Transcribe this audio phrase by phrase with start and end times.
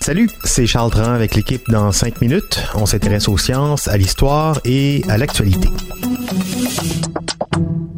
[0.00, 2.60] Salut, c'est Charles Dran avec l'équipe dans 5 minutes.
[2.74, 5.68] On s'intéresse aux sciences, à l'histoire et à l'actualité.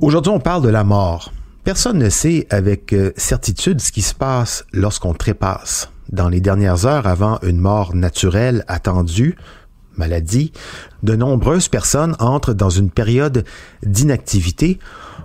[0.02, 1.32] Aujourd'hui, on parle de la mort.
[1.64, 5.88] Personne ne sait avec euh, certitude ce qui se passe lorsqu'on trépasse.
[6.10, 9.36] Dans les dernières heures avant une mort naturelle attendue,
[9.96, 10.52] maladie,
[11.02, 13.44] de nombreuses personnes entrent dans une période
[13.82, 14.78] d'inactivité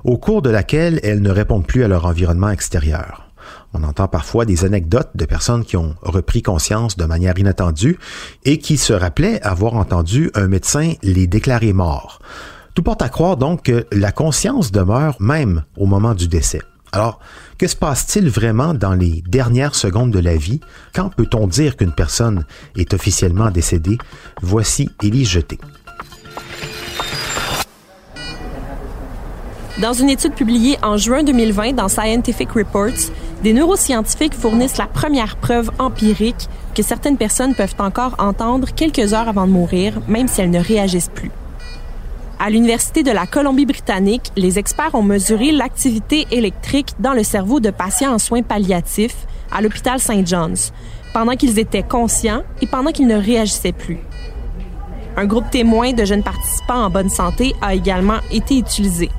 [0.06, 3.27] au cours de laquelle elles ne répondent plus à leur environnement extérieur.
[3.74, 7.98] On entend parfois des anecdotes de personnes qui ont repris conscience de manière inattendue
[8.46, 12.20] et qui se rappelaient avoir entendu un médecin les déclarer morts.
[12.74, 16.62] Tout porte à croire donc que la conscience demeure même au moment du décès.
[16.92, 17.20] Alors,
[17.58, 20.62] que se passe-t-il vraiment dans les dernières secondes de la vie?
[20.94, 22.46] Quand peut-on dire qu'une personne
[22.78, 23.98] est officiellement décédée?
[24.42, 25.60] Voici Élise Jeté.
[29.82, 33.12] Dans une étude publiée en juin 2020 dans Scientific Reports,
[33.44, 39.28] des neuroscientifiques fournissent la première preuve empirique que certaines personnes peuvent encore entendre quelques heures
[39.28, 41.32] avant de mourir, même si elles ne réagissent plus.
[42.40, 47.72] À l'Université de la Colombie-Britannique, les experts ont mesuré l'activité électrique dans le cerveau de
[47.72, 50.26] patients en soins palliatifs à l'hôpital St.
[50.28, 50.72] John's,
[51.14, 53.98] pendant qu'ils étaient conscients et pendant qu'ils ne réagissaient plus.
[55.16, 59.10] Un groupe témoin de jeunes participants en bonne santé a également été utilisé.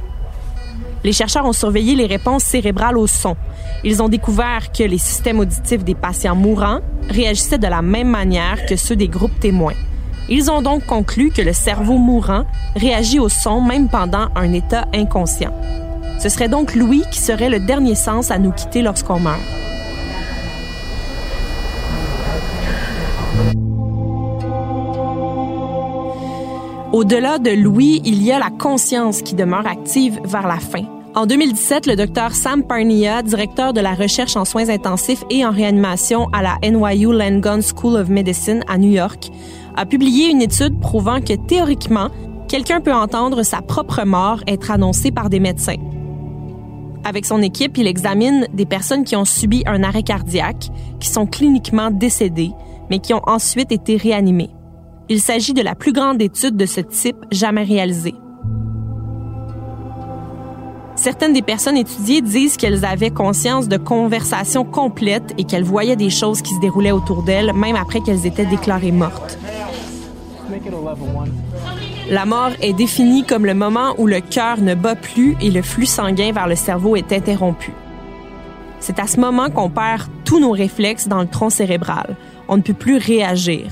[1.04, 3.36] Les chercheurs ont surveillé les réponses cérébrales au son.
[3.84, 8.66] Ils ont découvert que les systèmes auditifs des patients mourants réagissaient de la même manière
[8.66, 9.74] que ceux des groupes témoins.
[10.28, 12.44] Ils ont donc conclu que le cerveau mourant
[12.76, 15.54] réagit au son même pendant un état inconscient.
[16.18, 19.40] Ce serait donc Louis qui serait le dernier sens à nous quitter lorsqu'on meurt.
[26.92, 30.97] Au-delà de Louis, il y a la conscience qui demeure active vers la fin.
[31.18, 35.50] En 2017, le docteur Sam Parnia, directeur de la recherche en soins intensifs et en
[35.50, 39.28] réanimation à la NYU Langone School of Medicine à New York,
[39.74, 42.10] a publié une étude prouvant que théoriquement,
[42.46, 45.82] quelqu'un peut entendre sa propre mort être annoncée par des médecins.
[47.02, 50.70] Avec son équipe, il examine des personnes qui ont subi un arrêt cardiaque,
[51.00, 52.52] qui sont cliniquement décédées,
[52.90, 54.50] mais qui ont ensuite été réanimées.
[55.08, 58.14] Il s'agit de la plus grande étude de ce type jamais réalisée.
[61.10, 66.10] Certaines des personnes étudiées disent qu'elles avaient conscience de conversations complètes et qu'elles voyaient des
[66.10, 69.38] choses qui se déroulaient autour d'elles, même après qu'elles étaient déclarées mortes.
[72.10, 75.62] La mort est définie comme le moment où le cœur ne bat plus et le
[75.62, 77.72] flux sanguin vers le cerveau est interrompu.
[78.78, 82.16] C'est à ce moment qu'on perd tous nos réflexes dans le tronc cérébral.
[82.48, 83.70] On ne peut plus réagir.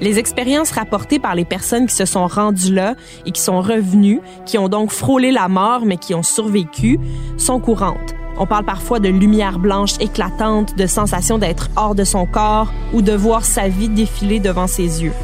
[0.00, 4.20] Les expériences rapportées par les personnes qui se sont rendues là et qui sont revenues,
[4.44, 6.98] qui ont donc frôlé la mort mais qui ont survécu,
[7.38, 8.14] sont courantes.
[8.38, 13.00] On parle parfois de lumière blanche éclatante, de sensation d'être hors de son corps ou
[13.00, 15.14] de voir sa vie défiler devant ses yeux.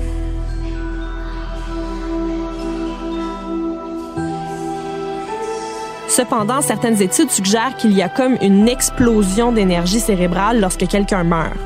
[6.08, 11.56] Cependant, certaines études suggèrent qu'il y a comme une explosion d'énergie cérébrale lorsque quelqu'un meurt.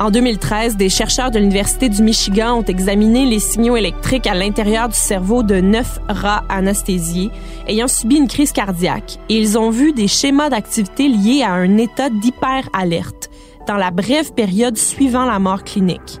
[0.00, 4.88] En 2013, des chercheurs de l'Université du Michigan ont examiné les signaux électriques à l'intérieur
[4.88, 7.32] du cerveau de neuf rats anesthésiés
[7.66, 11.78] ayant subi une crise cardiaque et ils ont vu des schémas d'activité liés à un
[11.78, 13.28] état d'hyper-alerte
[13.66, 16.20] dans la brève période suivant la mort clinique.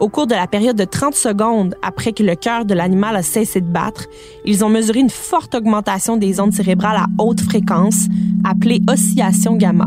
[0.00, 3.22] Au cours de la période de 30 secondes après que le cœur de l'animal a
[3.22, 4.06] cessé de battre,
[4.44, 8.08] ils ont mesuré une forte augmentation des ondes cérébrales à haute fréquence,
[8.42, 9.86] appelée oscillation gamma.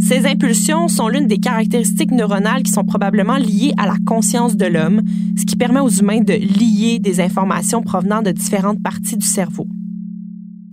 [0.00, 4.66] Ces impulsions sont l'une des caractéristiques neuronales qui sont probablement liées à la conscience de
[4.66, 5.02] l'homme,
[5.36, 9.66] ce qui permet aux humains de lier des informations provenant de différentes parties du cerveau.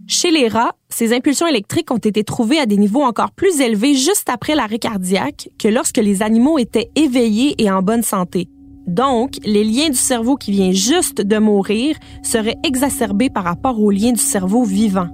[0.07, 3.93] Chez les rats, ces impulsions électriques ont été trouvées à des niveaux encore plus élevés
[3.93, 8.47] juste après l'arrêt cardiaque que lorsque les animaux étaient éveillés et en bonne santé.
[8.87, 13.91] Donc, les liens du cerveau qui vient juste de mourir seraient exacerbés par rapport aux
[13.91, 15.09] liens du cerveau vivant.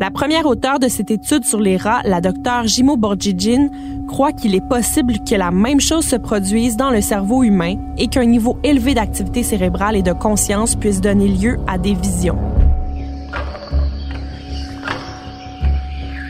[0.00, 3.68] La première auteure de cette étude sur les rats, la docteure Jimo Borjigin,
[4.08, 8.08] croit qu'il est possible que la même chose se produise dans le cerveau humain et
[8.08, 12.36] qu'un niveau élevé d'activité cérébrale et de conscience puisse donner lieu à des visions.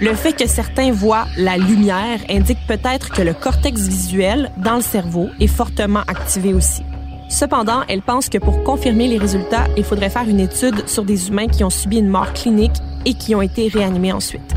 [0.00, 4.82] Le fait que certains voient la lumière indique peut-être que le cortex visuel dans le
[4.82, 6.82] cerveau est fortement activé aussi.
[7.30, 11.28] Cependant, elle pense que pour confirmer les résultats, il faudrait faire une étude sur des
[11.28, 14.54] humains qui ont subi une mort clinique et qui ont été réanimés ensuite.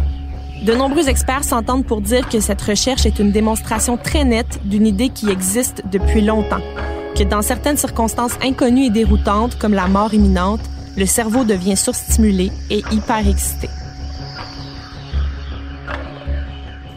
[0.63, 4.87] De nombreux experts s'entendent pour dire que cette recherche est une démonstration très nette d'une
[4.87, 6.61] idée qui existe depuis longtemps,
[7.15, 10.61] que dans certaines circonstances inconnues et déroutantes, comme la mort imminente,
[10.97, 13.27] le cerveau devient surstimulé et hyper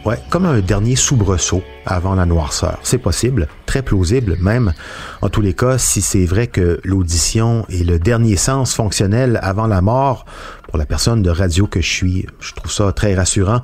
[0.07, 2.79] Ouais, comme un dernier soubresaut avant la noirceur.
[2.83, 4.73] C'est possible, très plausible même.
[5.21, 9.67] En tous les cas, si c'est vrai que l'audition est le dernier sens fonctionnel avant
[9.67, 10.25] la mort,
[10.69, 13.61] pour la personne de radio que je suis, je trouve ça très rassurant,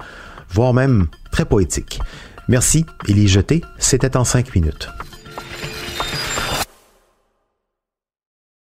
[0.51, 2.01] voire même très poétique.
[2.49, 4.91] Merci, Élie Jeté, c'était en cinq minutes.